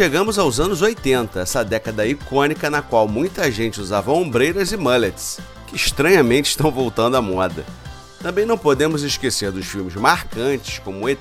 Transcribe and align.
Chegamos 0.00 0.38
aos 0.38 0.58
anos 0.58 0.80
80, 0.80 1.40
essa 1.40 1.62
década 1.62 2.06
icônica 2.06 2.70
na 2.70 2.80
qual 2.80 3.06
muita 3.06 3.52
gente 3.52 3.82
usava 3.82 4.10
ombreiras 4.10 4.72
e 4.72 4.76
mullets, 4.78 5.38
que 5.66 5.76
estranhamente 5.76 6.48
estão 6.48 6.70
voltando 6.70 7.18
à 7.18 7.20
moda. 7.20 7.66
Também 8.22 8.44
não 8.44 8.58
podemos 8.58 9.02
esquecer 9.02 9.50
dos 9.50 9.64
filmes 9.64 9.94
marcantes 9.94 10.78
como 10.78 11.08
ET, 11.08 11.18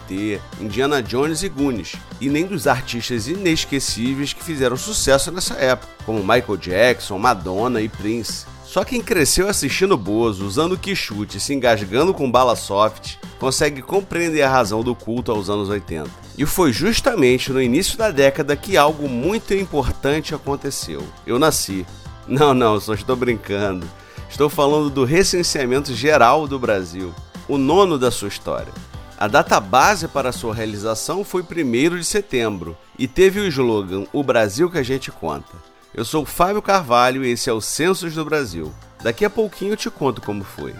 Indiana 0.60 1.02
Jones 1.02 1.44
e 1.44 1.50
Goonies, 1.50 1.96
e 2.20 2.30
nem 2.30 2.46
dos 2.46 2.68
artistas 2.68 3.28
inesquecíveis 3.28 4.34
que 4.34 4.44
fizeram 4.44 4.76
sucesso 4.76 5.32
nessa 5.32 5.54
época, 5.54 5.94
como 6.06 6.20
Michael 6.20 6.58
Jackson, 6.58 7.18
Madonna 7.18 7.82
e 7.82 7.88
Prince. 7.88 8.46
Só 8.66 8.84
quem 8.84 9.02
cresceu 9.02 9.48
assistindo 9.48 9.98
Bozo, 9.98 10.46
usando 10.46 10.78
quichute 10.78 11.38
e 11.38 11.40
se 11.40 11.54
engasgando 11.54 12.14
com 12.14 12.30
bala 12.30 12.56
soft, 12.56 13.16
consegue 13.40 13.82
compreender 13.82 14.42
a 14.42 14.50
razão 14.50 14.84
do 14.84 14.94
culto 14.94 15.32
aos 15.32 15.50
anos 15.50 15.70
80. 15.70 16.08
E 16.38 16.46
foi 16.46 16.74
justamente 16.74 17.52
no 17.52 17.62
início 17.62 17.98
da 17.98 18.12
década 18.12 18.56
que 18.58 18.76
algo 18.76 19.08
muito 19.08 19.54
importante 19.54 20.36
aconteceu. 20.36 21.02
Eu 21.26 21.40
nasci. 21.40 21.86
Não, 22.28 22.54
não, 22.54 22.80
só 22.80 22.94
estou 22.94 23.16
brincando. 23.16 23.88
Estou 24.30 24.48
falando 24.48 24.90
do 24.90 25.04
recenseamento 25.04 25.94
geral 25.94 26.48
do 26.48 26.60
Brasil, 26.60 27.14
o 27.48 27.58
nono 27.58 27.98
da 27.98 28.12
sua 28.12 28.28
história. 28.28 28.72
A 29.18 29.28
data 29.28 29.60
base 29.60 30.08
para 30.08 30.32
sua 30.32 30.54
realização 30.54 31.26
foi 31.26 31.42
1 31.42 31.98
de 31.98 32.06
setembro 32.06 32.78
e 32.98 33.08
teve 33.08 33.40
o 33.40 33.48
slogan 33.48 34.06
O 34.14 34.24
Brasil 34.24 34.70
que 34.70 34.78
a 34.78 34.84
gente 34.84 35.12
conta. 35.12 35.52
Eu 35.94 36.06
sou 36.06 36.26
Fábio 36.26 36.62
Carvalho 36.62 37.26
e 37.26 37.32
esse 37.32 37.50
é 37.50 37.54
o 37.54 37.60
Censos 37.60 38.14
do 38.14 38.24
Brasil. 38.24 38.74
Daqui 39.04 39.26
a 39.26 39.30
pouquinho 39.30 39.74
eu 39.74 39.78
te 39.78 39.90
conto 39.90 40.22
como 40.22 40.44
foi. 40.44 40.74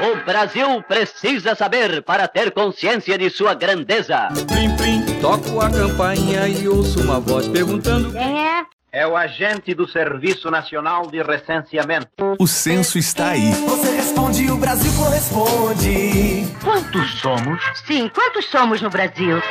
O 0.00 0.24
Brasil 0.24 0.80
precisa 0.86 1.56
saber 1.56 2.02
para 2.02 2.28
ter 2.28 2.52
consciência 2.52 3.18
de 3.18 3.28
sua 3.30 3.54
grandeza. 3.54 4.28
Plim, 4.46 4.76
plim, 4.76 5.20
toco 5.20 5.60
a 5.60 5.68
campainha 5.68 6.46
e 6.46 6.68
ouço 6.68 7.00
uma 7.00 7.18
voz 7.18 7.48
perguntando: 7.48 8.12
Quem 8.12 8.46
é? 8.46 8.77
É 8.90 9.06
o 9.06 9.14
agente 9.14 9.74
do 9.74 9.86
Serviço 9.86 10.50
Nacional 10.50 11.10
de 11.10 11.22
Recenseamento. 11.22 12.08
O 12.38 12.46
censo 12.46 12.98
está 12.98 13.30
aí. 13.32 13.52
Você 13.52 13.94
responde, 13.94 14.50
o 14.50 14.56
Brasil 14.56 14.90
corresponde. 14.96 16.46
Quantos 16.64 17.20
somos? 17.20 17.62
Sim, 17.86 18.08
quantos 18.08 18.46
somos 18.46 18.80
no 18.80 18.88
Brasil? 18.88 19.42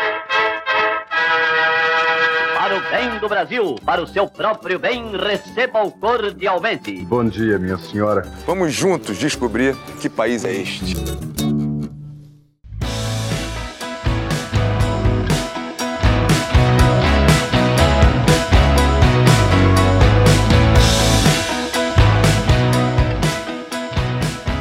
Para 2.55 2.77
o 2.77 2.81
bem 2.89 3.19
do 3.19 3.29
Brasil, 3.29 3.75
para 3.85 4.02
o 4.02 4.07
seu 4.07 4.27
próprio 4.27 4.79
bem, 4.79 5.11
receba-o 5.16 5.91
cordialmente. 5.91 7.05
Bom 7.05 7.23
dia, 7.23 7.59
minha 7.59 7.77
senhora. 7.77 8.27
Vamos 8.44 8.73
juntos 8.73 9.17
descobrir 9.17 9.75
que 10.01 10.09
país 10.09 10.44
é 10.45 10.51
este. 10.51 10.95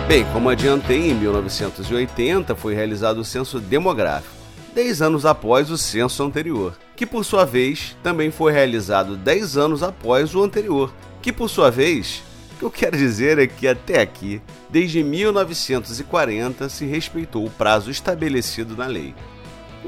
Bem, 0.06 0.24
como 0.32 0.48
adiantei, 0.48 1.10
em 1.10 1.14
1980 1.14 2.54
foi 2.54 2.76
realizado 2.76 3.18
o 3.18 3.24
censo 3.24 3.58
demográfico, 3.58 4.36
10 4.72 5.02
anos 5.02 5.26
após 5.26 5.68
o 5.68 5.76
censo 5.76 6.22
anterior, 6.22 6.78
que 6.94 7.04
por 7.04 7.24
sua 7.24 7.44
vez 7.44 7.96
também 8.04 8.30
foi 8.30 8.52
realizado 8.52 9.16
10 9.16 9.56
anos 9.56 9.82
após 9.82 10.32
o 10.32 10.44
anterior, 10.44 10.94
que 11.20 11.32
por 11.32 11.50
sua 11.50 11.72
vez, 11.72 12.22
o 12.52 12.58
que 12.58 12.64
eu 12.64 12.70
quero 12.70 12.96
dizer 12.96 13.40
é 13.40 13.48
que 13.48 13.66
até 13.66 14.00
aqui, 14.00 14.40
desde 14.70 15.02
1940, 15.02 16.68
se 16.68 16.86
respeitou 16.86 17.44
o 17.44 17.50
prazo 17.50 17.90
estabelecido 17.90 18.76
na 18.76 18.86
lei. 18.86 19.12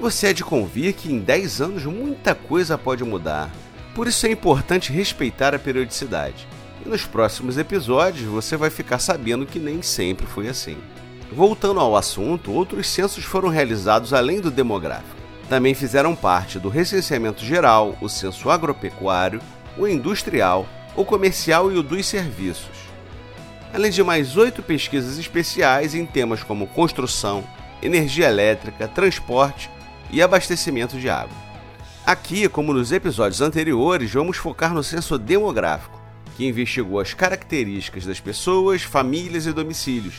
Você 0.01 0.27
é 0.27 0.33
de 0.33 0.43
convir 0.43 0.95
que 0.95 1.13
em 1.13 1.21
10 1.21 1.61
anos 1.61 1.85
muita 1.85 2.35
coisa 2.35 2.77
pode 2.77 3.05
mudar, 3.05 3.49
por 3.95 4.09
isso 4.09 4.27
é 4.27 4.33
importante 4.33 4.93
respeitar 4.93 5.55
a 5.55 5.61
periodicidade. 5.61 6.49
E 6.85 6.89
nos 6.89 7.05
próximos 7.05 7.59
episódios 7.59 8.29
você 8.29 8.57
vai 8.57 8.71
ficar 8.71 8.99
sabendo 8.99 9.47
que 9.47 9.59
nem 9.59 9.83
sempre 9.83 10.27
foi 10.27 10.49
assim. 10.49 10.77
Voltando 11.31 11.81
ao 11.81 11.97
assunto, 11.97 12.53
outros 12.53 12.89
censos 12.89 13.25
foram 13.25 13.49
realizados 13.49 14.13
além 14.13 14.41
do 14.41 14.51
demográfico. 14.51 15.17
Também 15.49 15.75
fizeram 15.75 16.15
parte 16.15 16.59
do 16.59 16.69
recenseamento 16.69 17.45
geral, 17.45 17.97
o 18.01 18.09
censo 18.09 18.51
agropecuário, 18.51 19.41
o 19.77 19.87
industrial, 19.87 20.67
o 20.97 21.05
comercial 21.05 21.71
e 21.73 21.77
o 21.77 21.83
dos 21.83 22.07
serviços. 22.07 22.89
Além 23.73 23.91
de 23.91 24.03
mais 24.03 24.37
oito 24.37 24.63
pesquisas 24.63 25.19
especiais 25.19 25.95
em 25.95 26.07
temas 26.07 26.43
como 26.43 26.67
construção, 26.67 27.45
energia 27.83 28.29
elétrica, 28.29 28.89
transporte 28.89 29.71
e 30.11 30.23
abastecimento 30.23 30.99
de 30.99 31.09
água. 31.09 31.37
Aqui, 32.05 32.49
como 32.49 32.73
nos 32.73 32.91
episódios 32.91 33.43
anteriores, 33.43 34.11
vamos 34.11 34.39
focar 34.39 34.73
no 34.73 34.83
censo 34.83 35.19
demográfico, 35.19 35.98
que 36.39 36.47
investigou 36.47 37.01
as 37.01 37.13
características 37.13 38.07
das 38.07 38.21
pessoas, 38.21 38.83
famílias 38.83 39.45
e 39.45 39.53
domicílios. 39.53 40.15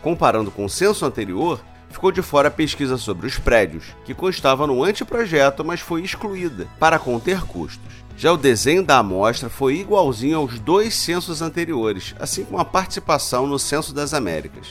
Comparando 0.00 0.52
com 0.52 0.64
o 0.64 0.70
censo 0.70 1.04
anterior, 1.04 1.60
ficou 1.90 2.12
de 2.12 2.22
fora 2.22 2.46
a 2.46 2.50
pesquisa 2.50 2.96
sobre 2.96 3.26
os 3.26 3.40
prédios, 3.40 3.86
que 4.04 4.14
constava 4.14 4.68
no 4.68 4.84
anteprojeto, 4.84 5.64
mas 5.64 5.80
foi 5.80 6.02
excluída 6.02 6.68
para 6.78 6.96
conter 6.96 7.40
custos. 7.40 7.92
Já 8.16 8.32
o 8.32 8.36
desenho 8.36 8.84
da 8.84 8.98
amostra 8.98 9.48
foi 9.48 9.78
igualzinho 9.78 10.38
aos 10.38 10.60
dois 10.60 10.94
censos 10.94 11.42
anteriores, 11.42 12.14
assim 12.20 12.44
como 12.44 12.60
a 12.60 12.64
participação 12.64 13.44
no 13.44 13.58
Censo 13.58 13.92
das 13.92 14.14
Américas. 14.14 14.68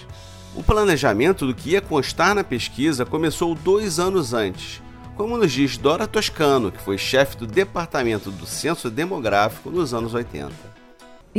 O 0.55 0.63
planejamento 0.63 1.45
do 1.45 1.53
que 1.53 1.71
ia 1.71 1.81
constar 1.81 2.33
na 2.33 2.45
pesquisa 2.45 3.05
começou 3.05 3.53
dois 3.53 3.99
anos 3.99 4.33
antes, 4.33 4.81
como 5.17 5.37
nos 5.37 5.51
diz 5.51 5.77
Dora 5.77 6.07
Toscano, 6.07 6.71
que 6.71 6.81
foi 6.81 6.97
chefe 6.97 7.35
do 7.35 7.45
departamento 7.45 8.31
do 8.31 8.45
Censo 8.45 8.89
Demográfico 8.89 9.69
nos 9.69 9.93
anos 9.93 10.13
80. 10.13 10.76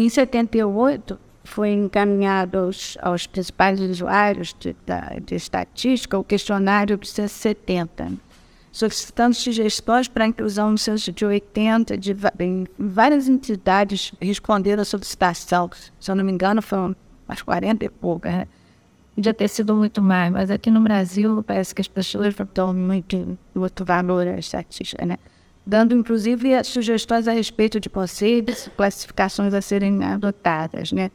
Em 0.01 0.09
78, 0.09 1.19
foi 1.43 1.73
encaminhado 1.73 2.57
aos, 2.57 2.97
aos 3.03 3.27
principais 3.27 3.81
usuários 3.81 4.55
de, 4.57 4.77
da, 4.87 5.17
de 5.21 5.35
estatística 5.35 6.17
o 6.17 6.23
questionário 6.23 6.97
70, 7.03 8.13
solicitando 8.71 9.35
sugestões 9.35 10.07
para 10.07 10.23
a 10.23 10.29
inclusão 10.29 10.71
no 10.71 10.79
censo 10.79 11.11
de 11.11 11.27
80, 11.27 11.99
de 11.99 12.17
em, 12.39 12.65
várias 12.79 13.29
entidades 13.29 14.13
responderam 14.21 14.83
à 14.83 14.85
solicitação. 14.85 15.69
Se 15.99 16.09
eu 16.09 16.15
não 16.15 16.25
me 16.25 16.31
engano, 16.31 16.63
foram 16.63 16.95
umas 17.29 17.43
40 17.43 17.85
e 17.85 17.89
poucas. 17.89 18.33
Né? 18.33 18.47
Podia 19.17 19.35
ter 19.35 19.49
sido 19.49 19.75
muito 19.75 20.01
mais, 20.01 20.31
mas 20.31 20.49
aqui 20.49 20.71
no 20.71 20.81
Brasil 20.81 21.43
parece 21.43 21.75
que 21.75 21.81
as 21.81 21.89
pessoas 21.89 22.37
dão 22.55 22.73
muito, 22.73 23.37
muito 23.53 23.85
valor 23.85 24.29
à 24.29 24.39
estatística, 24.39 25.05
né? 25.05 25.17
Dando 25.69 25.95
inclusive 25.95 26.65
sugestões 26.65 27.29
a 27.29 27.33
respeito 27.33 27.79
de 27.79 27.91
conceitos, 27.91 28.71
classificações 28.75 29.53
a 29.53 29.61
serem 29.61 30.03
adotadas, 30.03 30.93
né? 30.93 31.11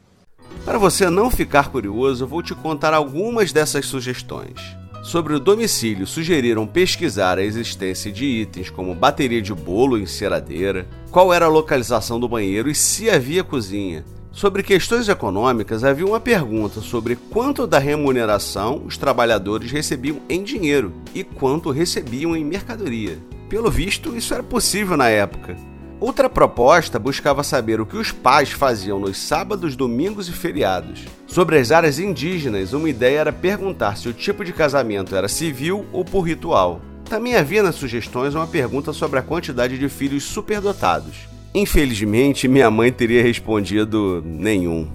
Para 0.63 0.77
você 0.77 1.09
não 1.09 1.31
ficar 1.31 1.69
curioso, 1.69 2.27
vou 2.27 2.43
te 2.43 2.53
contar 2.53 2.93
algumas 2.93 3.51
dessas 3.51 3.87
sugestões. 3.87 4.61
Sobre 5.03 5.33
o 5.33 5.39
domicílio, 5.39 6.05
sugeriram 6.05 6.67
pesquisar 6.67 7.39
a 7.39 7.43
existência 7.43 8.11
de 8.11 8.25
itens 8.25 8.69
como 8.69 8.93
bateria 8.93 9.41
de 9.41 9.53
bolo 9.55 9.97
e 9.97 10.03
enceradeira, 10.03 10.87
qual 11.09 11.33
era 11.33 11.45
a 11.45 11.49
localização 11.49 12.19
do 12.19 12.29
banheiro 12.29 12.69
e 12.69 12.75
se 12.75 13.09
havia 13.09 13.43
cozinha. 13.43 14.05
Sobre 14.31 14.61
questões 14.61 15.09
econômicas, 15.09 15.83
havia 15.83 16.05
uma 16.05 16.19
pergunta 16.19 16.79
sobre 16.79 17.15
quanto 17.15 17.65
da 17.65 17.79
remuneração 17.79 18.83
os 18.85 18.97
trabalhadores 18.97 19.71
recebiam 19.71 20.21
em 20.29 20.43
dinheiro 20.43 20.93
e 21.13 21.23
quanto 21.23 21.71
recebiam 21.71 22.35
em 22.35 22.45
mercadoria. 22.45 23.17
Pelo 23.53 23.69
visto, 23.69 24.17
isso 24.17 24.33
era 24.33 24.41
possível 24.41 24.97
na 24.97 25.09
época. 25.09 25.55
Outra 25.99 26.27
proposta 26.27 26.97
buscava 26.97 27.43
saber 27.43 27.79
o 27.79 27.85
que 27.85 27.95
os 27.95 28.11
pais 28.11 28.49
faziam 28.49 28.99
nos 28.99 29.15
sábados, 29.15 29.75
domingos 29.75 30.27
e 30.27 30.31
feriados. 30.31 31.05
Sobre 31.27 31.59
as 31.59 31.71
áreas 31.71 31.99
indígenas, 31.99 32.73
uma 32.73 32.89
ideia 32.89 33.19
era 33.19 33.31
perguntar 33.31 33.95
se 33.95 34.09
o 34.09 34.13
tipo 34.13 34.43
de 34.43 34.51
casamento 34.51 35.15
era 35.15 35.27
civil 35.27 35.85
ou 35.93 36.03
por 36.03 36.21
ritual. 36.21 36.81
Também 37.07 37.35
havia 37.35 37.61
nas 37.61 37.75
sugestões 37.75 38.33
uma 38.33 38.47
pergunta 38.47 38.91
sobre 38.91 39.19
a 39.19 39.21
quantidade 39.21 39.77
de 39.77 39.87
filhos 39.87 40.23
superdotados. 40.23 41.13
Infelizmente, 41.53 42.47
minha 42.47 42.71
mãe 42.71 42.91
teria 42.91 43.21
respondido 43.21 44.23
nenhum. 44.25 44.89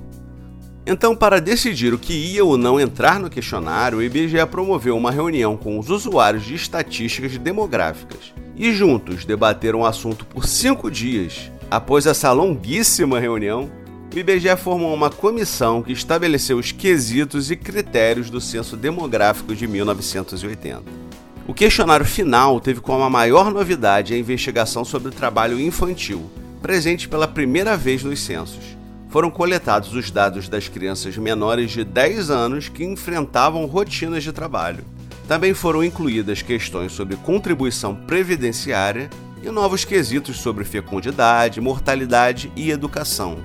Então, 0.84 1.14
para 1.14 1.40
decidir 1.40 1.94
o 1.94 1.98
que 1.98 2.12
ia 2.12 2.44
ou 2.44 2.58
não 2.58 2.80
entrar 2.80 3.20
no 3.20 3.30
questionário, 3.30 3.98
o 3.98 4.02
IBGE 4.02 4.44
promoveu 4.50 4.96
uma 4.96 5.12
reunião 5.12 5.56
com 5.56 5.78
os 5.78 5.90
usuários 5.90 6.44
de 6.44 6.56
estatísticas 6.56 7.38
demográficas 7.38 8.36
e 8.58 8.72
juntos 8.72 9.24
debateram 9.24 9.80
o 9.80 9.86
assunto 9.86 10.26
por 10.26 10.46
cinco 10.46 10.90
dias. 10.90 11.50
Após 11.70 12.06
essa 12.06 12.32
longuíssima 12.32 13.20
reunião, 13.20 13.70
o 14.14 14.18
IBGE 14.18 14.56
formou 14.56 14.92
uma 14.92 15.10
comissão 15.10 15.82
que 15.82 15.92
estabeleceu 15.92 16.58
os 16.58 16.72
quesitos 16.72 17.50
e 17.50 17.56
critérios 17.56 18.28
do 18.28 18.40
censo 18.40 18.76
demográfico 18.76 19.54
de 19.54 19.66
1980. 19.66 20.82
O 21.46 21.54
questionário 21.54 22.04
final 22.04 22.60
teve 22.60 22.80
como 22.80 23.04
a 23.04 23.10
maior 23.10 23.52
novidade 23.52 24.12
a 24.12 24.18
investigação 24.18 24.84
sobre 24.84 25.08
o 25.08 25.12
trabalho 25.12 25.60
infantil, 25.60 26.28
presente 26.60 27.08
pela 27.08 27.28
primeira 27.28 27.76
vez 27.76 28.02
nos 28.02 28.20
censos 28.20 28.78
foram 29.08 29.30
coletados 29.30 29.94
os 29.94 30.10
dados 30.10 30.48
das 30.48 30.68
crianças 30.68 31.16
menores 31.16 31.70
de 31.70 31.82
10 31.84 32.30
anos 32.30 32.68
que 32.68 32.84
enfrentavam 32.84 33.64
rotinas 33.66 34.22
de 34.22 34.32
trabalho. 34.32 34.84
Também 35.28 35.52
foram 35.52 35.84
incluídas 35.84 36.40
questões 36.40 36.92
sobre 36.92 37.14
contribuição 37.16 37.94
previdenciária 37.94 39.10
e 39.42 39.50
novos 39.50 39.84
quesitos 39.84 40.40
sobre 40.40 40.64
fecundidade, 40.64 41.60
mortalidade 41.60 42.50
e 42.56 42.70
educação. 42.70 43.36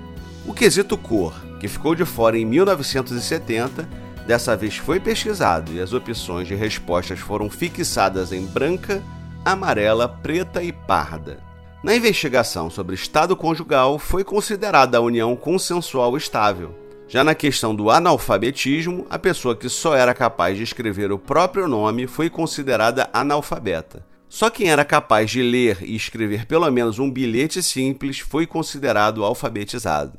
O 0.48 0.54
quesito 0.54 0.98
cor, 0.98 1.34
que 1.60 1.68
ficou 1.68 1.94
de 1.94 2.06
fora 2.06 2.38
em 2.38 2.46
1970, 2.46 3.88
dessa 4.26 4.56
vez 4.56 4.78
foi 4.78 4.98
pesquisado 4.98 5.74
e 5.74 5.82
as 5.82 5.92
opções 5.92 6.48
de 6.48 6.56
respostas 6.56 7.20
foram 7.20 7.50
fixadas 7.50 8.32
em 8.32 8.46
branca, 8.46 9.04
amarela, 9.44 10.08
preta 10.08 10.64
e 10.64 10.72
parda. 10.72 11.40
Na 11.84 11.94
investigação 11.94 12.70
sobre 12.70 12.96
estado 12.96 13.36
conjugal, 13.36 14.00
foi 14.00 14.24
considerada 14.24 14.98
a 14.98 15.02
união 15.02 15.36
consensual 15.36 16.16
estável. 16.16 16.74
Já 17.08 17.24
na 17.24 17.36
questão 17.36 17.76
do 17.76 17.90
analfabetismo, 17.92 19.06
a 19.10 19.20
pessoa 19.20 19.56
que 19.56 19.70
só 19.70 19.96
era 19.96 20.14
capaz 20.14 20.58
de 20.58 20.64
escrever 20.64 21.12
o 21.12 21.20
próprio 21.20 21.68
nome 21.68 22.08
foi 22.08 22.30
considerada 22.30 23.10
analfabeta. 23.14 24.06
Só 24.28 24.50
quem 24.50 24.72
era 24.72 24.84
capaz 24.84 25.30
de 25.30 25.44
ler 25.44 25.78
e 25.82 25.96
escrever 25.96 26.48
pelo 26.48 26.70
menos 26.72 26.98
um 26.98 27.12
bilhete 27.12 27.62
simples 27.62 28.20
foi 28.20 28.48
considerado 28.48 29.24
alfabetizado. 29.24 30.18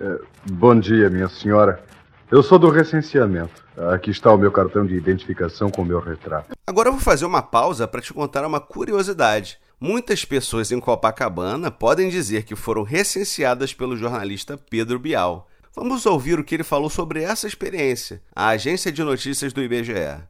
É, 0.00 0.18
bom 0.50 0.78
dia, 0.80 1.10
minha 1.10 1.28
senhora. 1.28 1.84
Eu 2.30 2.42
sou 2.42 2.58
do 2.58 2.70
recenseamento. 2.70 3.62
Aqui 3.92 4.10
está 4.10 4.32
o 4.32 4.38
meu 4.38 4.50
cartão 4.50 4.86
de 4.86 4.94
identificação 4.94 5.70
com 5.70 5.82
o 5.82 5.84
meu 5.84 6.00
retrato. 6.00 6.56
Agora 6.66 6.88
eu 6.88 6.92
vou 6.92 7.00
fazer 7.00 7.26
uma 7.26 7.42
pausa 7.42 7.86
para 7.86 8.00
te 8.00 8.12
contar 8.14 8.46
uma 8.46 8.58
curiosidade. 8.58 9.58
Muitas 9.84 10.24
pessoas 10.24 10.70
em 10.70 10.78
Copacabana 10.78 11.68
podem 11.68 12.08
dizer 12.08 12.44
que 12.44 12.54
foram 12.54 12.84
recenseadas 12.84 13.74
pelo 13.74 13.96
jornalista 13.96 14.56
Pedro 14.70 14.96
Bial. 14.96 15.48
Vamos 15.74 16.06
ouvir 16.06 16.38
o 16.38 16.44
que 16.44 16.54
ele 16.54 16.62
falou 16.62 16.88
sobre 16.88 17.20
essa 17.24 17.48
experiência, 17.48 18.22
a 18.32 18.50
agência 18.50 18.92
de 18.92 19.02
notícias 19.02 19.52
do 19.52 19.60
IBGE. 19.60 20.20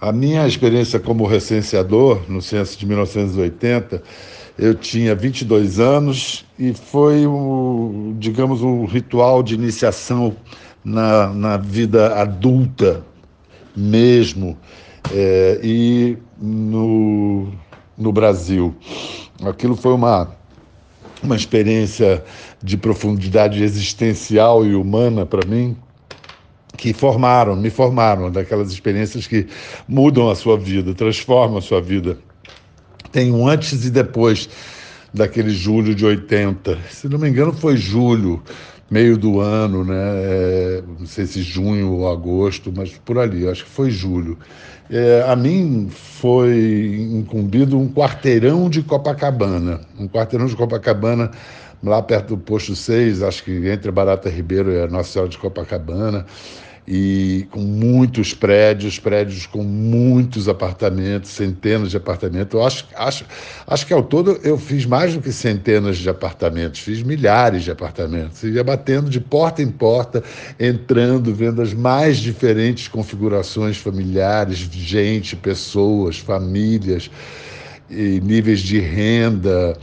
A 0.00 0.10
minha 0.12 0.48
experiência 0.48 0.98
como 0.98 1.26
recenseador 1.26 2.22
no 2.26 2.40
censo 2.40 2.78
de 2.78 2.86
1980, 2.86 4.02
eu 4.56 4.74
tinha 4.74 5.14
22 5.14 5.78
anos 5.78 6.46
e 6.58 6.72
foi, 6.72 7.26
um, 7.26 8.16
digamos, 8.18 8.62
um 8.62 8.86
ritual 8.86 9.42
de 9.42 9.56
iniciação 9.56 10.34
na, 10.82 11.26
na 11.34 11.58
vida 11.58 12.18
adulta 12.18 13.04
mesmo 13.76 14.56
é, 15.12 15.60
e 15.62 16.16
no, 16.40 17.52
no 18.00 18.10
Brasil. 18.10 18.74
Aquilo 19.44 19.76
foi 19.76 19.92
uma, 19.92 20.34
uma 21.22 21.36
experiência 21.36 22.24
de 22.62 22.76
profundidade 22.76 23.62
existencial 23.62 24.64
e 24.66 24.74
humana 24.74 25.26
para 25.26 25.46
mim, 25.46 25.76
que 26.76 26.94
formaram, 26.94 27.54
me 27.54 27.68
formaram, 27.68 28.30
daquelas 28.30 28.72
experiências 28.72 29.26
que 29.26 29.46
mudam 29.86 30.30
a 30.30 30.34
sua 30.34 30.56
vida, 30.56 30.94
transformam 30.94 31.58
a 31.58 31.62
sua 31.62 31.80
vida. 31.80 32.18
Tem 33.12 33.30
um 33.32 33.46
antes 33.46 33.84
e 33.84 33.90
depois 33.90 34.48
daquele 35.12 35.50
julho 35.50 35.94
de 35.94 36.06
80. 36.06 36.78
Se 36.88 37.08
não 37.08 37.18
me 37.18 37.28
engano, 37.28 37.52
foi 37.52 37.76
julho, 37.76 38.42
meio 38.90 39.16
do 39.16 39.40
ano, 39.40 39.84
né? 39.84 39.94
É, 39.96 40.82
não 40.98 41.06
sei 41.06 41.26
se 41.26 41.42
junho 41.42 41.92
ou 41.92 42.10
agosto, 42.10 42.72
mas 42.74 42.92
por 42.92 43.18
ali, 43.18 43.46
acho 43.48 43.64
que 43.64 43.70
foi 43.70 43.90
julho. 43.90 44.36
É, 44.90 45.24
a 45.28 45.36
mim 45.36 45.88
foi 45.90 47.08
incumbido 47.12 47.78
um 47.78 47.88
quarteirão 47.88 48.68
de 48.68 48.82
Copacabana, 48.82 49.80
um 49.98 50.08
quarteirão 50.08 50.46
de 50.46 50.56
Copacabana 50.56 51.30
lá 51.82 52.02
perto 52.02 52.36
do 52.36 52.38
posto 52.38 52.74
6, 52.74 53.22
acho 53.22 53.44
que 53.44 53.68
entre 53.68 53.90
Barata 53.90 54.28
Ribeiro 54.28 54.72
e 54.72 54.82
a 54.82 54.88
Nossa 54.88 55.12
Senhora 55.12 55.30
de 55.30 55.38
Copacabana 55.38 56.26
e 56.92 57.46
com 57.52 57.60
muitos 57.60 58.34
prédios, 58.34 58.98
prédios 58.98 59.46
com 59.46 59.62
muitos 59.62 60.48
apartamentos, 60.48 61.30
centenas 61.30 61.92
de 61.92 61.96
apartamentos. 61.96 62.52
Eu 62.52 62.66
acho, 62.66 62.84
acho, 62.96 63.24
acho 63.64 63.86
que 63.86 63.92
ao 63.92 64.02
todo 64.02 64.40
eu 64.42 64.58
fiz 64.58 64.84
mais 64.84 65.14
do 65.14 65.20
que 65.20 65.30
centenas 65.30 65.98
de 65.98 66.08
apartamentos, 66.10 66.80
fiz 66.80 67.00
milhares 67.00 67.62
de 67.62 67.70
apartamentos. 67.70 68.42
Ia 68.42 68.64
batendo 68.64 69.08
de 69.08 69.20
porta 69.20 69.62
em 69.62 69.70
porta, 69.70 70.20
entrando, 70.58 71.32
vendo 71.32 71.62
as 71.62 71.72
mais 71.72 72.16
diferentes 72.16 72.88
configurações 72.88 73.76
familiares, 73.76 74.58
gente, 74.58 75.36
pessoas, 75.36 76.18
famílias, 76.18 77.08
e 77.88 78.20
níveis 78.20 78.58
de 78.58 78.80
renda 78.80 79.76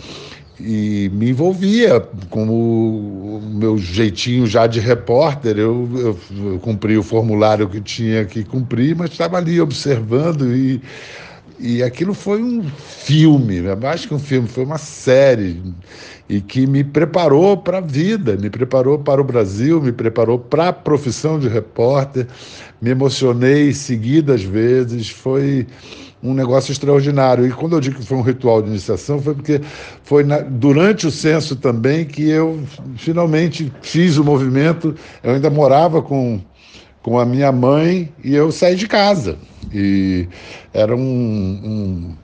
e 0.59 1.09
me 1.13 1.29
envolvia 1.29 1.99
como 2.29 2.53
o 2.53 3.41
meu 3.41 3.77
jeitinho 3.77 4.47
já 4.47 4.65
de 4.65 4.79
repórter. 4.79 5.57
Eu, 5.57 5.89
eu, 5.95 6.19
eu, 6.51 6.59
cumpri 6.59 6.97
o 6.97 7.03
formulário 7.03 7.69
que 7.69 7.79
tinha 7.79 8.25
que 8.25 8.43
cumprir, 8.43 8.95
mas 8.95 9.11
estava 9.11 9.37
ali 9.37 9.61
observando 9.61 10.55
e, 10.55 10.81
e 11.59 11.81
aquilo 11.81 12.13
foi 12.13 12.41
um 12.41 12.63
filme, 12.63 13.61
né? 13.61 13.75
mais 13.75 14.05
que 14.05 14.13
um 14.13 14.19
filme, 14.19 14.47
foi 14.47 14.63
uma 14.63 14.77
série 14.77 15.61
e 16.29 16.41
que 16.41 16.67
me 16.67 16.83
preparou 16.83 17.57
para 17.57 17.77
a 17.77 17.81
vida, 17.81 18.35
me 18.35 18.49
preparou 18.49 18.99
para 18.99 19.21
o 19.21 19.23
Brasil, 19.23 19.81
me 19.81 19.91
preparou 19.91 20.37
para 20.37 20.69
a 20.69 20.73
profissão 20.73 21.39
de 21.39 21.47
repórter. 21.47 22.27
Me 22.81 22.91
emocionei 22.91 23.73
seguidas 23.73 24.43
vezes, 24.43 25.09
foi 25.09 25.65
um 26.21 26.33
negócio 26.33 26.71
extraordinário. 26.71 27.47
E 27.47 27.51
quando 27.51 27.75
eu 27.75 27.79
digo 27.79 27.97
que 27.97 28.05
foi 28.05 28.17
um 28.17 28.21
ritual 28.21 28.61
de 28.61 28.69
iniciação, 28.69 29.21
foi 29.21 29.33
porque 29.33 29.61
foi 30.03 30.23
na, 30.23 30.39
durante 30.39 31.07
o 31.07 31.11
censo 31.11 31.55
também 31.55 32.05
que 32.05 32.29
eu 32.29 32.61
finalmente 32.97 33.71
fiz 33.81 34.17
o 34.17 34.23
movimento. 34.23 34.93
Eu 35.23 35.33
ainda 35.33 35.49
morava 35.49 36.01
com, 36.01 36.41
com 37.07 37.17
a 37.17 37.25
minha 37.25 37.53
mãe 37.53 38.11
e 38.21 38.35
eu 38.35 38.51
saí 38.51 38.75
de 38.75 38.85
casa. 38.85 39.37
E 39.73 40.27
era 40.73 40.93
um, 40.93 40.99
um 40.99 42.15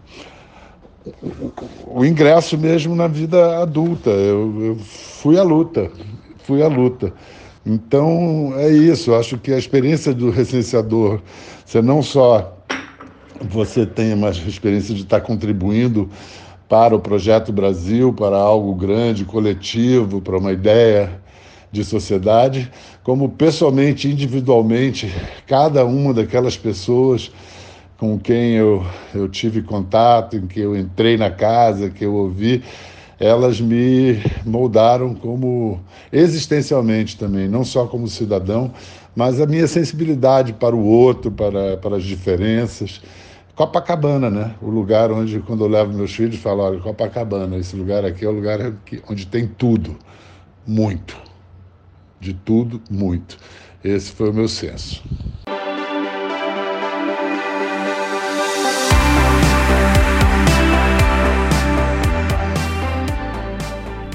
o 1.87 2.03
ingresso 2.03 2.57
mesmo 2.57 2.93
na 2.93 3.07
vida 3.07 3.61
adulta. 3.61 4.09
Eu, 4.09 4.61
eu, 4.61 4.75
fui 4.75 5.39
à 5.39 5.43
luta, 5.43 5.89
fui 6.39 6.61
à 6.61 6.67
luta. 6.67 7.13
Então 7.65 8.51
é 8.57 8.69
isso. 8.71 9.11
Eu 9.11 9.15
acho 9.17 9.37
que 9.37 9.53
a 9.53 9.57
experiência 9.57 10.13
do 10.13 10.29
recenseador, 10.29 11.21
você 11.65 11.81
não 11.81 12.01
só 12.01 12.53
você 13.39 13.85
tenha 13.85 14.17
uma 14.17 14.31
experiência 14.31 14.93
de 14.93 15.03
estar 15.03 15.21
contribuindo 15.21 16.09
para 16.67 16.93
o 16.93 16.99
Projeto 16.99 17.53
Brasil, 17.53 18.11
para 18.11 18.35
algo 18.35 18.75
grande, 18.75 19.23
coletivo, 19.23 20.19
para 20.19 20.37
uma 20.37 20.51
ideia 20.51 21.22
de 21.73 21.83
sociedade, 21.83 22.71
como 23.03 23.29
pessoalmente, 23.29 24.07
individualmente, 24.07 25.11
cada 25.47 25.83
uma 25.83 26.13
daquelas 26.13 26.55
pessoas 26.55 27.31
com 27.97 28.19
quem 28.19 28.51
eu, 28.53 28.85
eu 29.13 29.27
tive 29.27 29.63
contato, 29.63 30.37
em 30.37 30.45
que 30.45 30.59
eu 30.59 30.77
entrei 30.77 31.17
na 31.17 31.31
casa, 31.31 31.89
que 31.89 32.05
eu 32.05 32.13
ouvi, 32.13 32.63
elas 33.19 33.59
me 33.59 34.21
moldaram 34.45 35.15
como 35.15 35.79
existencialmente 36.11 37.17
também, 37.17 37.47
não 37.47 37.63
só 37.63 37.87
como 37.87 38.07
cidadão, 38.07 38.71
mas 39.15 39.41
a 39.41 39.47
minha 39.47 39.65
sensibilidade 39.65 40.53
para 40.53 40.75
o 40.75 40.85
outro, 40.85 41.31
para, 41.31 41.77
para 41.77 41.95
as 41.95 42.03
diferenças. 42.03 43.01
Copacabana, 43.55 44.29
né? 44.29 44.55
O 44.61 44.69
lugar 44.69 45.11
onde, 45.11 45.39
quando 45.39 45.63
eu 45.63 45.69
levo 45.69 45.93
meus 45.93 46.13
filhos, 46.13 46.35
falo: 46.37 46.61
olha, 46.61 46.79
Copacabana, 46.79 47.57
esse 47.57 47.75
lugar 47.75 48.03
aqui 48.05 48.25
é 48.25 48.27
o 48.27 48.31
lugar 48.31 48.59
onde 49.09 49.25
tem 49.25 49.47
tudo, 49.47 49.95
muito. 50.67 51.22
De 52.23 52.33
tudo, 52.33 52.81
muito. 52.89 53.37
Esse 53.83 54.09
foi 54.13 54.29
o 54.29 54.33
meu 54.33 54.47
senso. 54.47 55.03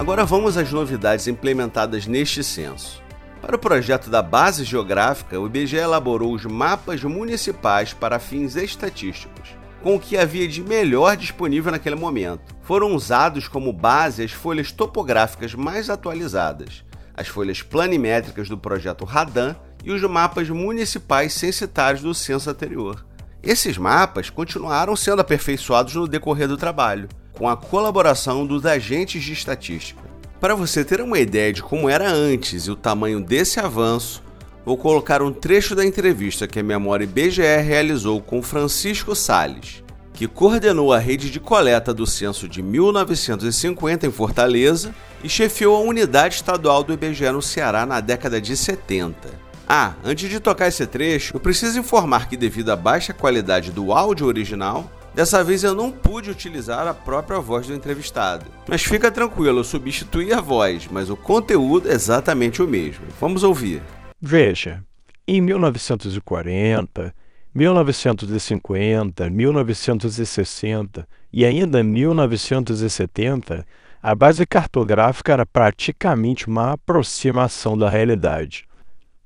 Agora 0.00 0.24
vamos 0.24 0.56
às 0.56 0.72
novidades 0.72 1.26
implementadas 1.26 2.06
neste 2.06 2.42
censo. 2.42 3.02
Para 3.42 3.56
o 3.56 3.58
projeto 3.58 4.08
da 4.08 4.22
Base 4.22 4.64
Geográfica, 4.64 5.38
o 5.38 5.46
IBGE 5.46 5.76
elaborou 5.76 6.32
os 6.32 6.46
mapas 6.46 7.04
municipais 7.04 7.92
para 7.92 8.18
fins 8.18 8.56
estatísticos, 8.56 9.50
com 9.82 9.96
o 9.96 10.00
que 10.00 10.16
havia 10.16 10.48
de 10.48 10.62
melhor 10.62 11.14
disponível 11.14 11.70
naquele 11.70 11.94
momento. 11.94 12.56
Foram 12.62 12.94
usados 12.94 13.48
como 13.48 13.70
base 13.70 14.22
as 14.22 14.32
folhas 14.32 14.72
topográficas 14.72 15.54
mais 15.54 15.90
atualizadas, 15.90 16.87
as 17.18 17.26
folhas 17.26 17.62
planimétricas 17.62 18.48
do 18.48 18.56
projeto 18.56 19.04
Radan 19.04 19.56
e 19.82 19.90
os 19.90 20.00
mapas 20.02 20.48
municipais 20.48 21.32
censitários 21.32 22.00
do 22.00 22.14
censo 22.14 22.48
anterior. 22.48 23.04
Esses 23.42 23.76
mapas 23.76 24.30
continuaram 24.30 24.94
sendo 24.94 25.20
aperfeiçoados 25.20 25.96
no 25.96 26.06
decorrer 26.06 26.46
do 26.46 26.56
trabalho, 26.56 27.08
com 27.32 27.48
a 27.48 27.56
colaboração 27.56 28.46
dos 28.46 28.64
agentes 28.64 29.24
de 29.24 29.32
estatística. 29.32 30.00
Para 30.40 30.54
você 30.54 30.84
ter 30.84 31.00
uma 31.00 31.18
ideia 31.18 31.52
de 31.52 31.60
como 31.60 31.88
era 31.88 32.08
antes 32.08 32.66
e 32.66 32.70
o 32.70 32.76
tamanho 32.76 33.20
desse 33.20 33.58
avanço, 33.58 34.22
vou 34.64 34.76
colocar 34.76 35.20
um 35.20 35.32
trecho 35.32 35.74
da 35.74 35.84
entrevista 35.84 36.46
que 36.46 36.60
a 36.60 36.62
Memória 36.62 37.02
IBGE 37.02 37.42
realizou 37.42 38.20
com 38.20 38.40
Francisco 38.40 39.16
Sales, 39.16 39.82
que 40.18 40.26
coordenou 40.26 40.92
a 40.92 40.98
rede 40.98 41.30
de 41.30 41.38
coleta 41.38 41.94
do 41.94 42.04
censo 42.04 42.48
de 42.48 42.60
1950 42.60 44.04
em 44.04 44.10
Fortaleza 44.10 44.92
e 45.22 45.28
chefiou 45.28 45.76
a 45.76 45.88
unidade 45.88 46.34
estadual 46.34 46.82
do 46.82 46.92
IBGE 46.92 47.30
no 47.30 47.40
Ceará 47.40 47.86
na 47.86 48.00
década 48.00 48.40
de 48.40 48.56
70. 48.56 49.28
Ah, 49.68 49.92
antes 50.04 50.28
de 50.28 50.40
tocar 50.40 50.66
esse 50.66 50.84
trecho, 50.88 51.36
eu 51.36 51.40
preciso 51.40 51.78
informar 51.78 52.28
que 52.28 52.36
devido 52.36 52.70
à 52.70 52.74
baixa 52.74 53.12
qualidade 53.12 53.70
do 53.70 53.92
áudio 53.92 54.26
original, 54.26 54.90
Dessa 55.14 55.42
vez 55.42 55.64
eu 55.64 55.74
não 55.74 55.90
pude 55.90 56.30
utilizar 56.30 56.86
a 56.86 56.94
própria 56.94 57.40
voz 57.40 57.66
do 57.66 57.74
entrevistado. 57.74 58.46
Mas 58.68 58.84
fica 58.84 59.10
tranquilo, 59.10 59.58
eu 59.58 59.64
substituí 59.64 60.32
a 60.32 60.40
voz, 60.40 60.86
mas 60.92 61.10
o 61.10 61.16
conteúdo 61.16 61.90
é 61.90 61.92
exatamente 61.92 62.62
o 62.62 62.68
mesmo. 62.68 63.04
Vamos 63.18 63.42
ouvir. 63.42 63.82
Veja, 64.20 64.84
em 65.26 65.40
1940, 65.40 67.12
1950, 67.54 69.30
1960 69.30 71.08
e 71.32 71.44
ainda 71.44 71.82
1970, 71.82 73.66
a 74.02 74.14
base 74.14 74.46
cartográfica 74.46 75.32
era 75.32 75.44
praticamente 75.44 76.46
uma 76.46 76.72
aproximação 76.72 77.76
da 77.76 77.88
realidade. 77.88 78.64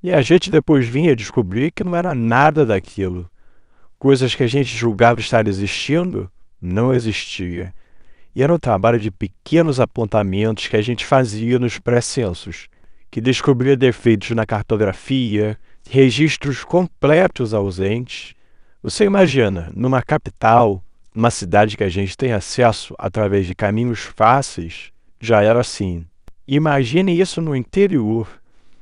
E 0.02 0.10
a 0.12 0.20
gente 0.20 0.50
depois 0.50 0.88
vinha 0.88 1.14
descobrir 1.14 1.70
que 1.70 1.84
não 1.84 1.94
era 1.94 2.14
nada 2.14 2.66
daquilo. 2.66 3.30
Coisas 3.98 4.34
que 4.34 4.42
a 4.42 4.48
gente 4.48 4.76
julgava 4.76 5.20
estar 5.20 5.46
existindo 5.46 6.30
não 6.60 6.92
existia. 6.92 7.72
E 8.34 8.42
era 8.42 8.52
um 8.52 8.58
trabalho 8.58 8.98
de 8.98 9.10
pequenos 9.10 9.78
apontamentos 9.78 10.66
que 10.66 10.76
a 10.76 10.82
gente 10.82 11.04
fazia 11.04 11.58
nos 11.58 11.78
pré-censos, 11.78 12.66
que 13.10 13.20
descobria 13.20 13.76
defeitos 13.76 14.30
na 14.30 14.46
cartografia, 14.46 15.58
registros 15.88 16.64
completos 16.64 17.52
ausentes. 17.54 18.34
Você 18.82 19.04
imagina, 19.04 19.70
numa 19.74 20.02
capital, 20.02 20.82
numa 21.14 21.30
cidade 21.30 21.76
que 21.76 21.84
a 21.84 21.88
gente 21.88 22.16
tem 22.16 22.32
acesso 22.32 22.94
através 22.98 23.46
de 23.46 23.54
caminhos 23.54 24.00
fáceis, 24.00 24.90
já 25.20 25.42
era 25.42 25.60
assim. 25.60 26.04
Imagine 26.46 27.18
isso 27.18 27.40
no 27.40 27.54
interior, 27.54 28.28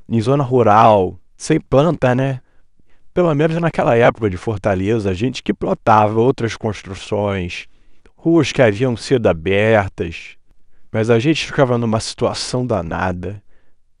em 0.09 0.19
zona 0.19 0.43
rural, 0.43 1.19
sem 1.37 1.59
planta, 1.59 2.15
né? 2.15 2.41
Pelo 3.13 3.33
menos 3.35 3.57
naquela 3.57 3.95
época 3.95 4.29
de 4.29 4.37
Fortaleza, 4.37 5.09
a 5.09 5.13
gente 5.13 5.43
que 5.43 5.53
plotava 5.53 6.19
outras 6.19 6.55
construções, 6.55 7.67
ruas 8.15 8.51
que 8.51 8.61
haviam 8.61 8.95
sido 8.95 9.27
abertas, 9.27 10.37
mas 10.91 11.09
a 11.09 11.19
gente 11.19 11.45
ficava 11.45 11.77
numa 11.77 11.99
situação 11.99 12.65
danada. 12.65 13.41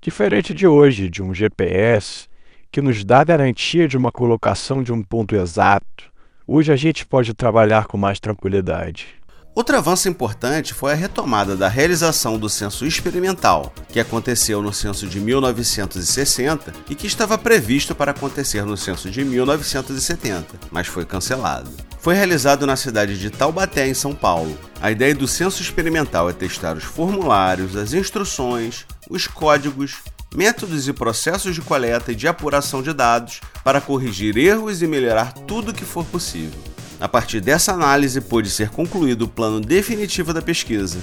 Diferente 0.01 0.53
de 0.53 0.65
hoje, 0.65 1.09
de 1.09 1.21
um 1.21 1.33
GPS 1.33 2.27
que 2.71 2.81
nos 2.81 3.03
dá 3.03 3.23
garantia 3.23 3.87
de 3.87 3.97
uma 3.97 4.11
colocação 4.11 4.81
de 4.81 4.93
um 4.93 5.03
ponto 5.03 5.35
exato. 5.35 6.09
Hoje 6.47 6.71
a 6.71 6.75
gente 6.75 7.05
pode 7.05 7.33
trabalhar 7.33 7.85
com 7.85 7.97
mais 7.97 8.19
tranquilidade. 8.19 9.07
Outro 9.53 9.75
avanço 9.75 10.07
importante 10.07 10.73
foi 10.73 10.93
a 10.93 10.95
retomada 10.95 11.57
da 11.57 11.67
realização 11.67 12.37
do 12.37 12.47
censo 12.47 12.85
experimental, 12.85 13.73
que 13.89 13.99
aconteceu 13.99 14.61
no 14.61 14.71
censo 14.71 15.05
de 15.07 15.19
1960 15.19 16.71
e 16.89 16.95
que 16.95 17.05
estava 17.05 17.37
previsto 17.37 17.93
para 17.93 18.11
acontecer 18.11 18.65
no 18.65 18.77
censo 18.77 19.11
de 19.11 19.25
1970, 19.25 20.57
mas 20.71 20.87
foi 20.87 21.05
cancelado. 21.05 21.69
Foi 21.99 22.15
realizado 22.15 22.65
na 22.65 22.77
cidade 22.77 23.19
de 23.19 23.29
Taubaté, 23.29 23.85
em 23.85 23.93
São 23.93 24.15
Paulo. 24.15 24.57
A 24.81 24.89
ideia 24.89 25.13
do 25.13 25.27
censo 25.27 25.61
experimental 25.61 26.29
é 26.29 26.33
testar 26.33 26.77
os 26.77 26.85
formulários, 26.85 27.75
as 27.75 27.93
instruções, 27.93 28.85
os 29.09 29.27
códigos, 29.27 29.97
métodos 30.35 30.87
e 30.87 30.93
processos 30.93 31.53
de 31.53 31.61
coleta 31.61 32.11
e 32.11 32.15
de 32.15 32.27
apuração 32.27 32.81
de 32.81 32.93
dados 32.93 33.41
para 33.63 33.81
corrigir 33.81 34.37
erros 34.37 34.81
e 34.81 34.87
melhorar 34.87 35.33
tudo 35.33 35.71
o 35.71 35.73
que 35.73 35.83
for 35.83 36.05
possível. 36.05 36.59
A 36.99 37.07
partir 37.07 37.41
dessa 37.41 37.73
análise, 37.73 38.21
pôde 38.21 38.49
ser 38.49 38.69
concluído 38.69 39.23
o 39.23 39.27
plano 39.27 39.59
definitivo 39.59 40.33
da 40.33 40.41
pesquisa. 40.41 40.99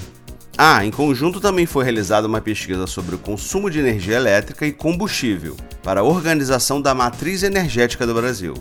Ah, 0.57 0.85
em 0.85 0.91
conjunto 0.91 1.41
também 1.41 1.67
foi 1.67 1.85
realizada 1.85 2.27
uma 2.27 2.41
pesquisa 2.41 2.87
sobre 2.87 3.15
o 3.15 3.19
consumo 3.19 3.71
de 3.71 3.79
energia 3.79 4.17
elétrica 4.17 4.67
e 4.67 4.73
combustível 4.73 5.57
para 5.83 6.01
a 6.01 6.05
organização 6.05 6.81
da 6.81 6.95
matriz 6.95 7.43
energética 7.43 8.07
do 8.07 8.15
Brasil. 8.15 8.55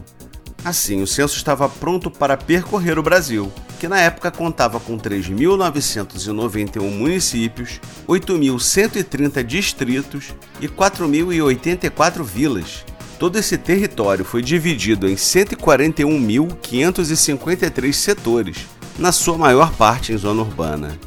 Assim, 0.64 1.02
o 1.02 1.08
censo 1.08 1.38
estava 1.38 1.70
pronto 1.70 2.12
para 2.12 2.36
percorrer 2.36 3.00
o 3.00 3.04
Brasil, 3.04 3.52
que 3.80 3.88
na 3.88 4.00
época 4.00 4.32
contava 4.32 4.80
com 4.80 4.98
3.991 4.98 6.92
municípios, 6.92 7.80
8.130 8.08 9.44
distritos 9.44 10.34
e 10.60 10.68
4.084 10.68 12.24
vilas. 12.24 12.84
Todo 13.20 13.38
esse 13.38 13.56
território 13.58 14.24
foi 14.24 14.42
dividido 14.42 15.06
em 15.08 15.16
141.553 15.16 17.94
setores, 17.94 18.66
na 18.98 19.12
sua 19.12 19.38
maior 19.38 19.74
parte 19.74 20.14
em 20.14 20.18
zona 20.18 20.42
urbana. 20.42 20.98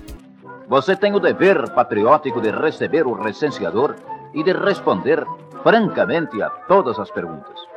Você 0.68 0.94
tem 0.96 1.14
o 1.14 1.20
dever 1.20 1.70
patriótico 1.70 2.40
de 2.40 2.50
receber 2.50 3.06
o 3.06 3.12
recenseador 3.12 3.94
e 4.32 4.42
de 4.42 4.52
responder 4.52 5.26
francamente 5.62 6.40
a 6.42 6.50
todas 6.50 6.98
as 6.98 7.10
perguntas. 7.10 7.69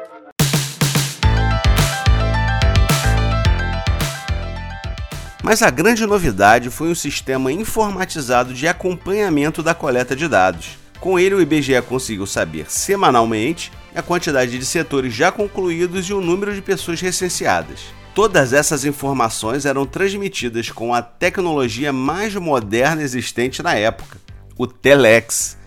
Mas 5.43 5.61
a 5.61 5.69
grande 5.69 6.05
novidade 6.05 6.69
foi 6.69 6.87
um 6.87 6.95
sistema 6.95 7.51
informatizado 7.51 8.53
de 8.53 8.65
acompanhamento 8.65 9.61
da 9.61 9.75
coleta 9.75 10.15
de 10.15 10.25
dados. 10.25 10.77
Com 11.01 11.19
ele, 11.19 11.35
o 11.35 11.41
IBGE 11.41 11.81
conseguiu 11.81 12.25
saber 12.25 12.71
semanalmente 12.71 13.69
a 13.93 14.01
quantidade 14.01 14.57
de 14.57 14.65
setores 14.65 15.13
já 15.13 15.33
concluídos 15.33 16.05
e 16.05 16.13
o 16.13 16.21
número 16.21 16.55
de 16.55 16.61
pessoas 16.61 17.01
recenseadas. 17.01 17.81
Todas 18.15 18.53
essas 18.53 18.85
informações 18.85 19.65
eram 19.65 19.85
transmitidas 19.85 20.69
com 20.69 20.93
a 20.93 21.01
tecnologia 21.01 21.91
mais 21.91 22.33
moderna 22.35 23.03
existente 23.03 23.61
na 23.61 23.73
época, 23.73 24.17
o 24.57 24.65
Telex. 24.65 25.57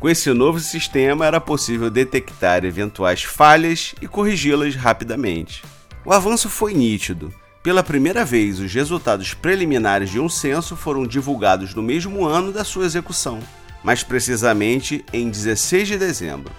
Com 0.00 0.08
esse 0.08 0.32
novo 0.32 0.58
sistema, 0.58 1.26
era 1.26 1.38
possível 1.38 1.90
detectar 1.90 2.64
eventuais 2.64 3.24
falhas 3.24 3.94
e 4.00 4.08
corrigi-las 4.08 4.74
rapidamente. 4.74 5.62
O 6.02 6.14
avanço 6.14 6.48
foi 6.48 6.72
nítido. 6.72 7.30
Pela 7.68 7.82
primeira 7.82 8.24
vez, 8.24 8.60
os 8.60 8.72
resultados 8.72 9.34
preliminares 9.34 10.08
de 10.08 10.18
um 10.18 10.26
censo 10.26 10.74
foram 10.74 11.06
divulgados 11.06 11.74
no 11.74 11.82
mesmo 11.82 12.24
ano 12.24 12.50
da 12.50 12.64
sua 12.64 12.86
execução, 12.86 13.40
mais 13.84 14.02
precisamente 14.02 15.04
em 15.12 15.28
16 15.28 15.86
de 15.86 15.98
dezembro. 15.98 16.50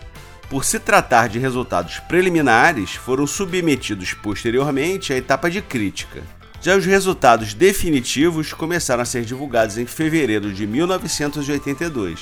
Por 0.52 0.64
se 0.64 0.78
tratar 0.78 1.28
de 1.28 1.40
resultados 1.40 1.98
preliminares, 1.98 2.94
foram 2.94 3.26
submetidos 3.26 4.14
posteriormente 4.14 5.12
à 5.12 5.18
etapa 5.18 5.50
de 5.50 5.64
crítica. 5.64 6.22
Já 6.62 6.78
os 6.78 6.86
resultados 6.86 7.56
definitivos 7.56 8.54
começaram 8.54 9.02
a 9.02 9.06
ser 9.06 9.26
divulgados 9.26 9.80
em 9.80 9.88
fevereiro 9.88 10.54
de 10.54 10.68
1982. 10.68 12.20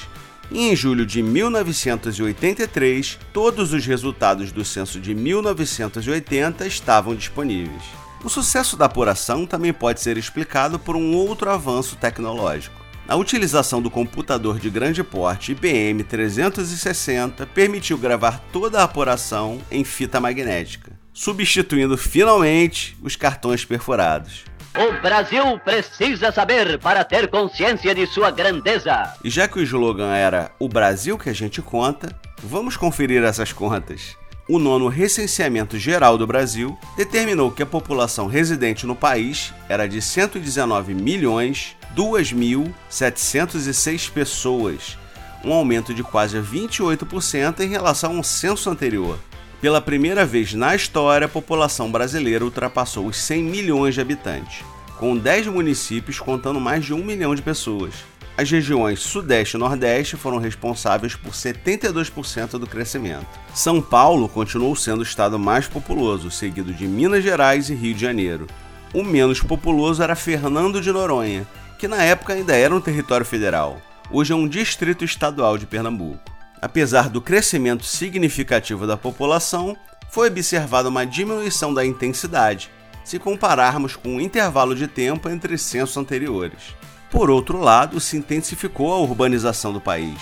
E 0.49 0.69
em 0.69 0.73
julho 0.77 1.05
de 1.05 1.21
1983, 1.21 3.19
todos 3.33 3.73
os 3.73 3.85
resultados 3.85 4.53
do 4.53 4.63
censo 4.63 4.97
de 4.97 5.13
1980 5.13 6.65
estavam 6.65 7.13
disponíveis. 7.13 8.06
O 8.23 8.29
sucesso 8.29 8.75
da 8.75 8.85
apuração 8.85 9.45
também 9.45 9.71
pode 9.71 10.01
ser 10.01 10.17
explicado 10.17 10.79
por 10.79 10.95
um 10.95 11.15
outro 11.15 11.49
avanço 11.49 11.95
tecnológico. 11.95 12.75
A 13.07 13.15
utilização 13.15 13.81
do 13.81 13.89
computador 13.89 14.59
de 14.59 14.69
grande 14.69 15.01
porte 15.01 15.53
IBM 15.53 16.03
360 16.03 17.45
permitiu 17.45 17.97
gravar 17.97 18.41
toda 18.51 18.81
a 18.81 18.83
apuração 18.83 19.61
em 19.71 19.83
fita 19.85 20.19
magnética, 20.19 20.91
substituindo 21.13 21.97
finalmente 21.97 22.97
os 23.01 23.15
cartões 23.15 23.63
perfurados. 23.63 24.43
O 24.75 25.01
Brasil 25.01 25.57
precisa 25.59 26.31
saber 26.31 26.77
para 26.79 27.03
ter 27.03 27.29
consciência 27.29 27.95
de 27.95 28.05
sua 28.07 28.29
grandeza. 28.29 29.13
E 29.23 29.29
já 29.29 29.47
que 29.47 29.57
o 29.57 29.63
slogan 29.63 30.13
era 30.13 30.51
O 30.59 30.67
Brasil 30.67 31.17
que 31.17 31.29
a 31.29 31.33
gente 31.33 31.61
conta, 31.61 32.13
vamos 32.43 32.75
conferir 32.75 33.23
essas 33.23 33.53
contas 33.53 34.17
o 34.47 34.57
nono 34.57 34.87
recenseamento 34.87 35.77
geral 35.77 36.17
do 36.17 36.25
Brasil 36.25 36.77
determinou 36.95 37.51
que 37.51 37.61
a 37.61 37.65
população 37.65 38.27
residente 38.27 38.85
no 38.85 38.95
país 38.95 39.53
era 39.67 39.85
de 39.87 40.01
119 40.01 40.93
milhões 40.93 41.75
2.706 41.95 44.09
pessoas, 44.09 44.97
um 45.43 45.51
aumento 45.51 45.93
de 45.93 46.01
quase 46.03 46.39
28% 46.39 47.59
em 47.59 47.67
relação 47.67 48.15
ao 48.17 48.23
censo 48.23 48.69
anterior. 48.69 49.19
Pela 49.59 49.81
primeira 49.81 50.25
vez 50.25 50.53
na 50.53 50.73
história, 50.75 51.25
a 51.25 51.29
população 51.29 51.91
brasileira 51.91 52.45
ultrapassou 52.45 53.07
os 53.07 53.17
100 53.17 53.43
milhões 53.43 53.95
de 53.95 54.01
habitantes, 54.01 54.63
com 54.97 55.17
10 55.17 55.47
municípios 55.47 56.19
contando 56.19 56.61
mais 56.61 56.85
de 56.85 56.93
1 56.93 57.03
milhão 57.03 57.35
de 57.35 57.41
pessoas. 57.41 57.95
As 58.37 58.51
regiões 58.51 58.99
Sudeste 58.99 59.57
e 59.57 59.59
Nordeste 59.59 60.15
foram 60.15 60.37
responsáveis 60.37 61.15
por 61.15 61.33
72% 61.33 62.59
do 62.59 62.67
crescimento. 62.67 63.25
São 63.51 63.81
Paulo 63.81 64.29
continuou 64.29 64.75
sendo 64.75 64.99
o 64.99 65.03
estado 65.03 65.39
mais 65.39 65.67
populoso, 65.67 66.29
seguido 66.29 66.71
de 66.71 66.87
Minas 66.87 67.23
Gerais 67.23 67.71
e 67.71 67.73
Rio 67.73 67.95
de 67.95 68.01
Janeiro. 68.01 68.45
O 68.93 69.03
menos 69.03 69.41
populoso 69.41 70.03
era 70.03 70.15
Fernando 70.15 70.79
de 70.79 70.91
Noronha, 70.91 71.47
que 71.79 71.87
na 71.87 72.03
época 72.03 72.33
ainda 72.33 72.55
era 72.55 72.75
um 72.75 72.79
território 72.79 73.25
federal. 73.25 73.81
Hoje 74.11 74.33
é 74.33 74.35
um 74.35 74.47
distrito 74.47 75.03
estadual 75.03 75.57
de 75.57 75.65
Pernambuco. 75.65 76.31
Apesar 76.61 77.09
do 77.09 77.19
crescimento 77.19 77.85
significativo 77.85 78.85
da 78.85 78.95
população, 78.95 79.75
foi 80.11 80.27
observada 80.27 80.89
uma 80.89 81.07
diminuição 81.07 81.73
da 81.73 81.83
intensidade, 81.83 82.69
se 83.03 83.17
compararmos 83.17 83.95
com 83.95 84.15
o 84.17 84.21
intervalo 84.21 84.75
de 84.75 84.87
tempo 84.87 85.27
entre 85.27 85.57
censos 85.57 85.97
anteriores. 85.97 86.75
Por 87.09 87.29
outro 87.29 87.59
lado, 87.59 87.99
se 87.99 88.17
intensificou 88.17 88.93
a 88.93 88.99
urbanização 88.99 89.71
do 89.71 89.79
país. 89.79 90.19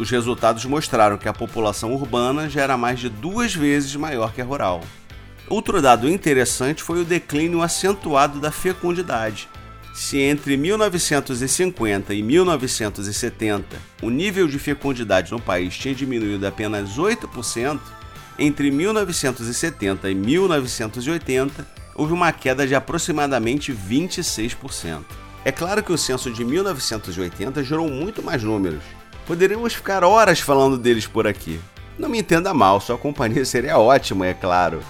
Os 0.00 0.10
resultados 0.10 0.64
mostraram 0.64 1.16
que 1.16 1.28
a 1.28 1.32
população 1.32 1.94
urbana 1.94 2.48
já 2.48 2.62
era 2.62 2.76
mais 2.76 2.98
de 2.98 3.08
duas 3.08 3.54
vezes 3.54 3.94
maior 3.94 4.32
que 4.32 4.40
a 4.40 4.44
rural. 4.44 4.82
Outro 5.48 5.80
dado 5.80 6.08
interessante 6.08 6.82
foi 6.82 7.00
o 7.00 7.04
declínio 7.04 7.62
acentuado 7.62 8.40
da 8.40 8.50
fecundidade. 8.50 9.48
Se 9.94 10.18
entre 10.18 10.56
1950 10.56 12.14
e 12.14 12.22
1970 12.22 13.76
o 14.02 14.10
nível 14.10 14.46
de 14.46 14.58
fecundidade 14.58 15.32
no 15.32 15.40
país 15.40 15.76
tinha 15.76 15.94
diminuído 15.94 16.46
apenas 16.46 16.96
8%, 16.96 17.80
entre 18.38 18.70
1970 18.70 20.10
e 20.10 20.14
1980 20.14 21.66
houve 21.94 22.12
uma 22.12 22.30
queda 22.30 22.66
de 22.66 22.74
aproximadamente 22.74 23.72
26%. 23.72 25.27
É 25.44 25.52
claro 25.52 25.82
que 25.82 25.92
o 25.92 25.98
censo 25.98 26.30
de 26.30 26.44
1980 26.44 27.62
gerou 27.62 27.88
muito 27.88 28.22
mais 28.22 28.42
números. 28.42 28.82
Poderíamos 29.26 29.74
ficar 29.74 30.04
horas 30.04 30.40
falando 30.40 30.78
deles 30.78 31.06
por 31.06 31.26
aqui. 31.26 31.60
Não 31.98 32.08
me 32.08 32.18
entenda 32.18 32.54
mal, 32.54 32.80
sua 32.80 32.96
companhia 32.96 33.44
seria 33.44 33.78
ótima, 33.78 34.26
é 34.26 34.34
claro. 34.34 34.80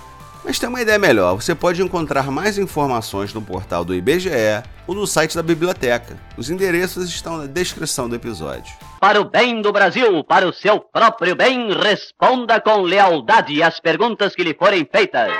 Mas 0.44 0.58
tem 0.58 0.68
uma 0.68 0.80
ideia 0.80 0.98
melhor: 0.98 1.34
você 1.34 1.54
pode 1.54 1.82
encontrar 1.82 2.30
mais 2.30 2.56
informações 2.56 3.34
no 3.34 3.42
portal 3.42 3.84
do 3.84 3.94
IBGE 3.94 4.62
ou 4.86 4.94
no 4.94 5.06
site 5.06 5.36
da 5.36 5.42
biblioteca. 5.42 6.16
Os 6.36 6.48
endereços 6.48 7.08
estão 7.08 7.36
na 7.36 7.46
descrição 7.46 8.08
do 8.08 8.14
episódio. 8.14 8.72
Para 9.00 9.20
o 9.20 9.24
bem 9.24 9.60
do 9.60 9.72
Brasil, 9.72 10.24
para 10.24 10.48
o 10.48 10.52
seu 10.52 10.80
próprio 10.80 11.36
bem, 11.36 11.70
responda 11.72 12.60
com 12.60 12.80
lealdade 12.80 13.62
às 13.62 13.78
perguntas 13.78 14.34
que 14.34 14.42
lhe 14.42 14.54
forem 14.54 14.88
feitas. 14.90 15.30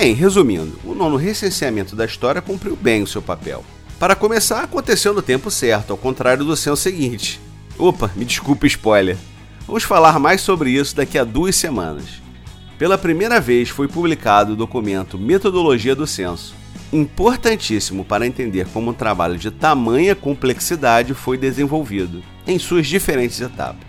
Bem, 0.00 0.14
resumindo, 0.14 0.80
o 0.82 0.94
nono 0.94 1.16
recenseamento 1.16 1.94
da 1.94 2.06
história 2.06 2.40
cumpriu 2.40 2.74
bem 2.74 3.02
o 3.02 3.06
seu 3.06 3.20
papel. 3.20 3.62
Para 3.98 4.16
começar, 4.16 4.62
aconteceu 4.62 5.12
no 5.12 5.20
tempo 5.20 5.50
certo, 5.50 5.90
ao 5.90 5.98
contrário 5.98 6.42
do 6.42 6.56
censo 6.56 6.80
seguinte. 6.80 7.38
Opa, 7.76 8.10
me 8.16 8.24
desculpe 8.24 8.66
spoiler. 8.66 9.18
Vamos 9.66 9.82
falar 9.82 10.18
mais 10.18 10.40
sobre 10.40 10.70
isso 10.70 10.96
daqui 10.96 11.18
a 11.18 11.22
duas 11.22 11.54
semanas. 11.54 12.22
Pela 12.78 12.96
primeira 12.96 13.38
vez 13.42 13.68
foi 13.68 13.88
publicado 13.88 14.54
o 14.54 14.56
documento 14.56 15.18
Metodologia 15.18 15.94
do 15.94 16.06
Censo, 16.06 16.54
importantíssimo 16.90 18.02
para 18.02 18.26
entender 18.26 18.68
como 18.72 18.92
um 18.92 18.94
trabalho 18.94 19.36
de 19.36 19.50
tamanha 19.50 20.14
complexidade 20.14 21.12
foi 21.12 21.36
desenvolvido, 21.36 22.22
em 22.46 22.58
suas 22.58 22.86
diferentes 22.86 23.38
etapas. 23.38 23.86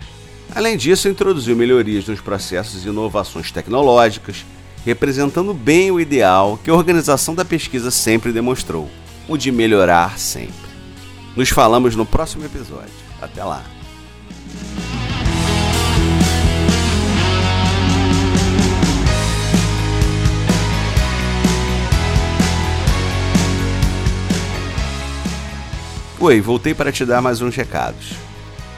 Além 0.54 0.76
disso, 0.76 1.08
introduziu 1.08 1.56
melhorias 1.56 2.06
nos 2.06 2.20
processos 2.20 2.84
e 2.84 2.88
inovações 2.90 3.50
tecnológicas, 3.50 4.44
representando 4.84 5.54
bem 5.54 5.90
o 5.90 6.00
ideal 6.00 6.58
que 6.62 6.70
a 6.70 6.74
organização 6.74 7.34
da 7.34 7.44
pesquisa 7.44 7.90
sempre 7.90 8.32
demonstrou, 8.32 8.90
o 9.28 9.36
de 9.36 9.52
melhorar 9.52 10.18
sempre. 10.18 10.52
Nos 11.36 11.48
falamos 11.48 11.96
no 11.96 12.04
próximo 12.04 12.44
episódio. 12.44 12.92
Até 13.20 13.42
lá! 13.44 13.62
Oi, 26.18 26.40
voltei 26.40 26.72
para 26.72 26.92
te 26.92 27.04
dar 27.04 27.20
mais 27.20 27.40
uns 27.40 27.56
recados. 27.56 28.12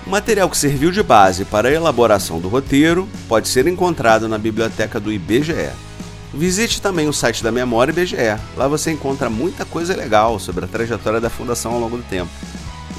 O 0.07 0.11
material 0.11 0.49
que 0.49 0.57
serviu 0.57 0.91
de 0.91 1.03
base 1.03 1.45
para 1.45 1.69
a 1.69 1.73
elaboração 1.73 2.41
do 2.41 2.49
roteiro 2.49 3.07
pode 3.29 3.49
ser 3.49 3.67
encontrado 3.67 4.27
na 4.27 4.39
biblioteca 4.39 4.99
do 4.99 5.13
IBGE. 5.13 5.71
Visite 6.35 6.83
também 6.83 7.09
o 7.09 7.13
site 7.13 7.45
da 7.45 7.53
Memória 7.53 7.93
IBGE. 7.93 8.17
Lá 8.57 8.67
você 8.67 8.91
encontra 8.91 9.31
muita 9.31 9.65
coisa 9.65 9.95
legal 9.95 10.39
sobre 10.41 10.65
a 10.65 10.69
trajetória 10.69 11.21
da 11.21 11.31
Fundação 11.31 11.73
ao 11.73 11.79
longo 11.79 11.97
do 11.97 12.03
tempo. 12.03 12.31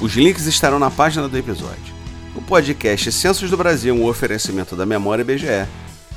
Os 0.00 0.14
links 0.14 0.46
estarão 0.46 0.78
na 0.78 0.90
página 0.90 1.28
do 1.28 1.36
episódio. 1.36 1.94
O 2.34 2.40
podcast 2.40 3.12
Censos 3.12 3.50
do 3.50 3.56
Brasil 3.56 3.94
é 3.94 3.98
um 3.98 4.06
oferecimento 4.06 4.74
da 4.74 4.86
Memória 4.86 5.20
IBGE. 5.20 5.68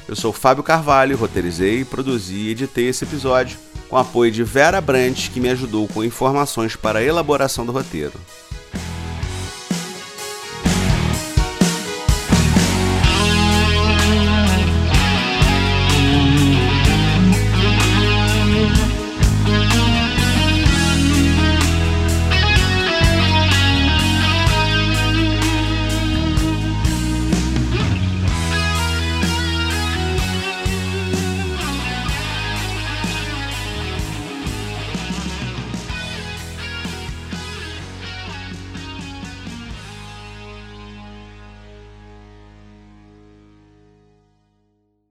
Eu 0.08 0.16
sou 0.16 0.32
Fábio 0.32 0.64
Carvalho, 0.64 1.18
roteirizei, 1.18 1.84
produzi 1.84 2.36
e 2.36 2.50
editei 2.52 2.88
esse 2.88 3.04
episódio, 3.04 3.60
com 3.90 3.98
apoio 3.98 4.32
de 4.32 4.44
Vera 4.44 4.80
Brandt, 4.80 5.30
que 5.30 5.42
me 5.42 5.50
ajudou 5.50 5.88
com 5.90 6.04
informações 6.04 6.76
para 6.78 7.00
a 7.00 7.04
elaboração 7.04 7.66
do 7.66 7.74
roteiro. 7.74 8.14